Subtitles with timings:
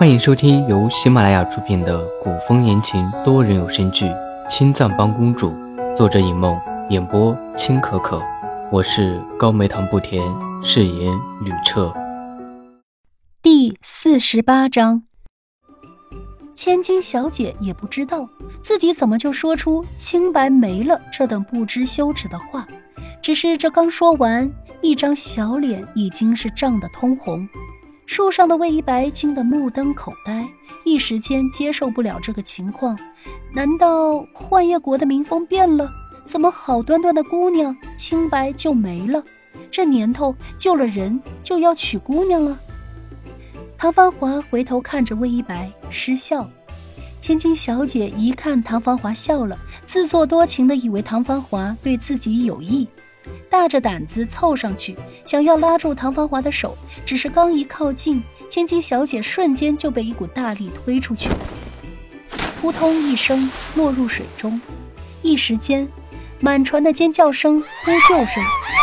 [0.00, 4.06] 欢迎收听由喜马拉雅出品的古风言情多人有声剧
[4.48, 5.50] 《青藏帮公主》，
[5.94, 8.18] 作者尹梦，演播青可可。
[8.72, 10.22] 我是高梅糖不甜，
[10.62, 11.92] 饰演吕彻。
[13.42, 15.02] 第四十八章，
[16.54, 18.26] 千金小姐也不知道
[18.62, 22.66] 自己怎么就说出清白没了这等不知羞耻的话，
[23.20, 27.46] 只是这刚说完，一张小脸已经是涨得通红。
[28.12, 30.44] 树上的魏一白惊得目瞪口呆，
[30.82, 32.98] 一时间接受不了这个情况。
[33.54, 35.88] 难道幻夜国的民风变了？
[36.24, 39.22] 怎么好端端的姑娘清白就没了？
[39.70, 42.58] 这年头救了人就要娶姑娘了？
[43.78, 46.50] 唐芳华回头看着魏一白，失笑。
[47.20, 49.56] 千金小姐一看唐芳华笑了，
[49.86, 52.88] 自作多情的以为唐芳华对自己有意。
[53.48, 61.28] 大着胆子凑上去，想要拉住唐芳华的手，只是刚一靠近，千金小姐瞬间就被一股大力推出去，
[62.60, 64.60] 扑通一声落入水中。
[65.22, 65.86] 一时间，
[66.40, 68.42] 满船的尖叫声、呼救声，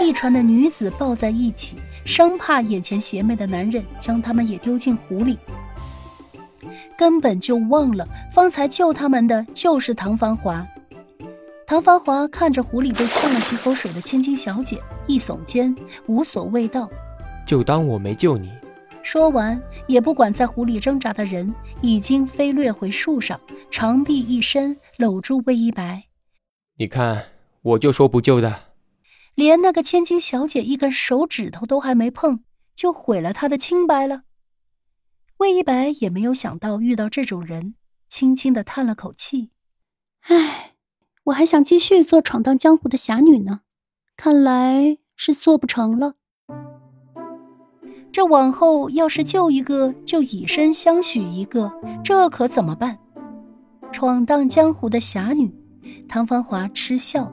[0.00, 5.38] 一船的女子抱在一起，生怕眼前邪魅的男人将他们也丢进湖里，
[6.98, 10.66] 根本就忘了方才救他们的就是唐芳华。
[11.68, 16.88] 唐发华看着湖里被呛了几口水的千金小姐，一耸肩，无所谓道
[17.46, 18.50] ：“就当我没救你。”
[19.04, 23.38] 说完，也不管在湖里挣扎的人，已经飞掠回树上，
[23.70, 26.04] 长臂一伸，搂住魏一白。
[26.78, 27.26] 你看，
[27.60, 28.60] 我就说不救的。
[29.34, 32.44] 连那个千金小姐一根手指头都还没碰，
[32.74, 34.22] 就毁了她的清白了。
[35.36, 37.74] 魏一白也没有想到遇到这种人，
[38.08, 39.50] 轻轻的叹了口气
[40.28, 40.64] ：“唉。”
[41.28, 43.60] 我还想继续做闯荡江湖的侠女呢，
[44.16, 46.14] 看来是做不成了。
[48.10, 51.70] 这往后要是救一个，就以身相许一个，
[52.02, 52.98] 这可怎么办？
[53.92, 55.54] 闯荡江湖的侠女，
[56.08, 57.30] 唐芳华嗤笑：“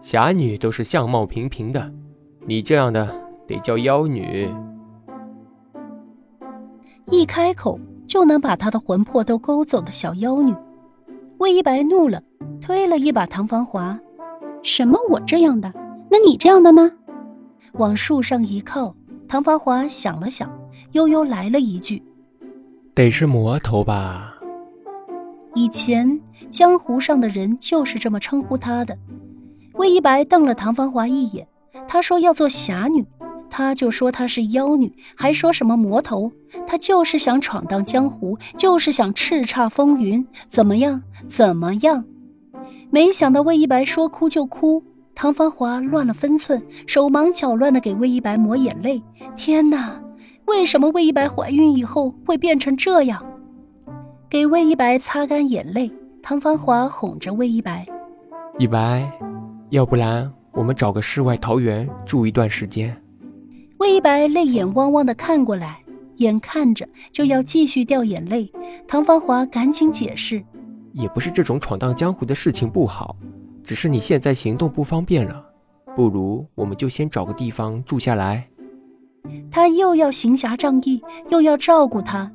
[0.00, 1.92] 侠女都是相貌平平的，
[2.46, 3.06] 你这样的
[3.46, 4.50] 得叫妖女。”
[7.10, 10.54] 一开口就能把他的魂魄都勾走的小妖女，
[11.36, 12.22] 魏一白怒了。
[12.60, 13.98] 推了一把唐芳华，
[14.62, 15.72] 什么我这样的？
[16.10, 16.90] 那你这样的呢？
[17.74, 18.94] 往树上一靠，
[19.28, 20.50] 唐芳华想了想，
[20.92, 22.02] 悠悠来了一句
[22.94, 24.34] ：“得是魔头吧？”
[25.54, 28.96] 以前江湖上的人就是这么称呼他的。
[29.74, 31.46] 魏一白瞪了唐芳华一眼，
[31.88, 33.04] 他说要做侠女，
[33.48, 36.30] 他就说她是妖女，还说什么魔头？
[36.66, 41.02] 他就是想闯荡江湖，就是想叱咤风云，怎么样？
[41.28, 42.04] 怎么样？
[42.90, 44.82] 没想到魏一白说哭就哭，
[45.14, 49.00] 唐芳华乱了分寸，手忙脚乱的给魏一白抹眼泪。
[49.36, 50.00] 天哪，
[50.46, 53.24] 为什么魏一白怀孕以后会变成这样？
[54.28, 55.90] 给魏一白擦干眼泪，
[56.20, 57.86] 唐芳华哄着魏一白
[58.58, 59.08] ：“一白，
[59.70, 62.96] 要不然我们找个世外桃源住一段时间。”
[63.78, 65.78] 魏一白泪眼汪汪的看过来，
[66.16, 68.50] 眼看着就要继续掉眼泪，
[68.88, 70.42] 唐芳华赶紧解释。
[70.92, 73.16] 也不是这种闯荡江湖的事情不好，
[73.62, 75.44] 只是你现在行动不方便了，
[75.94, 78.48] 不如我们就先找个地方住下来。
[79.50, 82.30] 他又要行侠仗义，又要照顾他，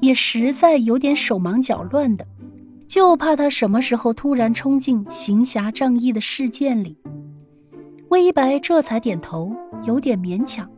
[0.00, 2.26] 也实在有点手忙脚乱的，
[2.86, 6.98] 就怕他什么时候突然冲进行侠仗义的事件里。
[8.08, 9.54] 魏一白这才点头，
[9.84, 10.68] 有点勉强。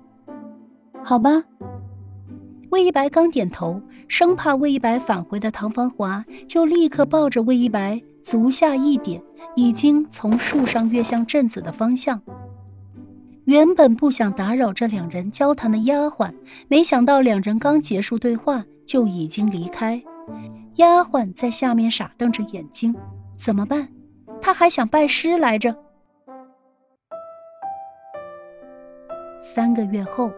[1.03, 1.43] 好吧。
[2.71, 9.23] 魏一白刚点头，生怕魏一白返回的唐芳华就立刻抱着魏一白，足下一点，
[9.55, 12.21] 已经从树上跃向镇子的方向。
[13.45, 16.33] 原本不想打扰这两人交谈的丫鬟，
[16.69, 20.03] 没想到两人刚结束对话就已经离开。
[20.77, 22.95] 丫鬟在下面傻瞪着眼睛，
[23.37, 23.89] 怎么办？
[24.41, 25.75] 她还想拜师来着。
[29.55, 30.33] 三个月后。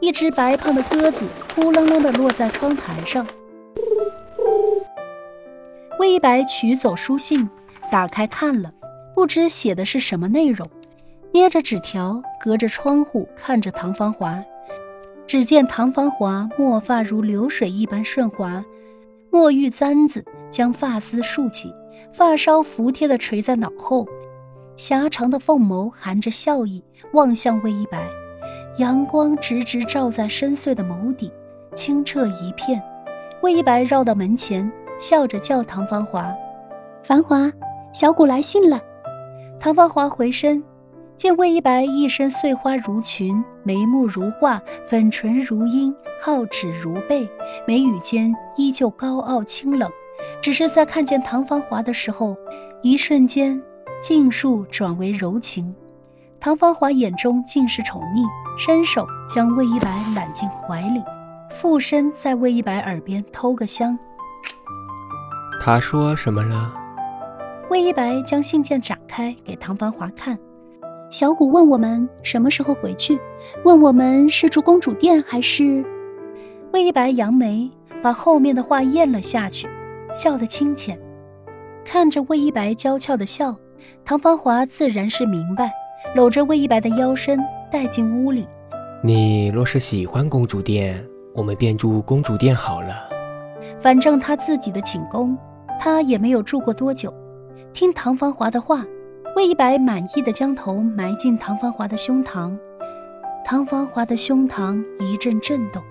[0.00, 3.26] 一只白胖的鸽子扑棱棱地落在窗台上。
[5.98, 7.48] 魏一白取走书信，
[7.90, 8.70] 打开看了，
[9.14, 10.68] 不知写的是什么内容。
[11.32, 14.42] 捏着纸条，隔着窗户看着唐芳华。
[15.26, 18.62] 只见唐芳华墨发如流水一般顺滑，
[19.30, 21.72] 墨玉簪子将发丝竖起，
[22.12, 24.06] 发梢服帖地垂在脑后，
[24.76, 26.84] 狭长的凤眸含着笑意
[27.14, 28.06] 望向魏一白。
[28.78, 31.30] 阳光直直照在深邃的眸底，
[31.74, 32.82] 清澈一片。
[33.42, 36.32] 魏一白绕到门前，笑着叫唐芳华
[37.02, 37.52] ：“繁华，
[37.92, 38.80] 小谷来信了。”
[39.60, 40.62] 唐芳华回身，
[41.16, 47.28] 见魏一白一身碎花如裙，眉目如画，粉唇如樱，皓齿如贝，
[47.66, 49.90] 眉宇间依旧高傲清冷。
[50.40, 52.36] 只是在看见唐芳华的时候，
[52.80, 53.60] 一瞬间，
[54.00, 55.74] 尽数转为柔情。
[56.38, 58.24] 唐芳华眼中尽是宠溺，
[58.56, 61.02] 伸手将魏一白揽进怀里，
[61.50, 63.98] 附身在魏一白耳边偷个香。
[65.60, 66.72] 他说什么了？
[67.70, 70.38] 魏一白将信件展开给唐芳华看。
[71.10, 73.18] 小谷问我们什么时候回去，
[73.64, 75.84] 问我们是住公主殿还是……
[76.72, 77.70] 魏一白扬眉，
[78.02, 79.68] 把后面的话咽了下去，
[80.14, 80.98] 笑得清浅。
[81.84, 83.54] 看着魏一白娇俏的笑，
[84.04, 85.70] 唐芳华自然是明白，
[86.14, 87.38] 搂着魏一白的腰身
[87.72, 88.46] 带进屋里。
[89.02, 91.04] 你若是喜欢公主殿，
[91.34, 92.94] 我们便住公主殿好了。
[93.80, 95.36] 反正他自己的寝宫，
[95.80, 97.12] 他也没有住过多久。
[97.72, 98.84] 听唐芳华的话。
[99.34, 102.54] 魏一白满意的将头埋进唐芳华的胸膛，
[103.42, 105.82] 唐芳华的胸膛一阵震动。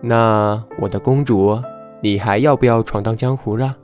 [0.00, 1.60] 那我的公主，
[2.00, 3.76] 你还要不要闯荡江湖了？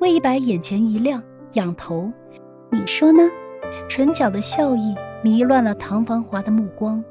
[0.00, 2.10] 魏一白眼前一亮，仰头
[2.72, 3.22] ：“你说呢？”
[3.86, 7.02] 唇角的笑意迷乱了唐芳华的目光。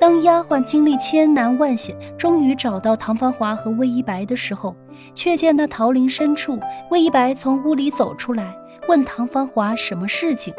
[0.00, 4.74] 当丫鬟经历千难万险，终于找到唐芳华和魏一白的时候，
[5.12, 6.58] 却见那桃林深处，
[6.90, 8.56] 魏一白从屋里走出来，
[8.88, 10.54] 问唐芳华什么事情。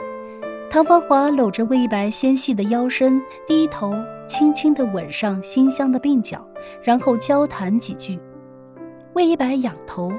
[0.69, 3.91] 唐芳华搂着魏一白纤细的腰身，低头
[4.27, 6.45] 轻轻地吻上馨香的鬓角，
[6.83, 8.19] 然后交谈几句。
[9.13, 10.11] 魏一白仰头，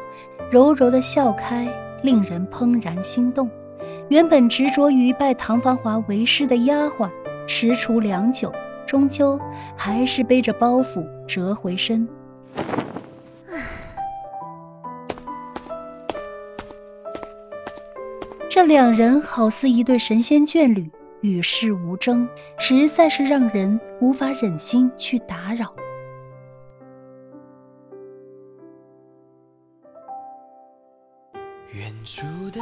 [0.51, 1.69] 柔柔地笑开，
[2.03, 3.49] 令人怦然心动。
[4.09, 7.11] 原本执着于拜唐芳华为师的丫鬟，
[7.47, 8.53] 踟蹰良久。
[8.87, 9.39] 终究
[9.77, 12.09] 还是背着包袱折回身。
[18.49, 20.91] 这两人好似一对神仙眷侣，
[21.21, 22.29] 与世无争，
[22.59, 25.73] 实在是让人无法忍心去打扰。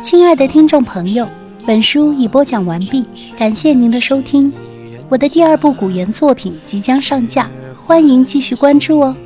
[0.02, 1.26] 亲爱的听众朋友，
[1.66, 3.04] 本书已播讲完毕，
[3.36, 4.52] 感谢您的收听。
[5.08, 9.16] 我的第二部古言作品即将上架，欢迎继续关注哦。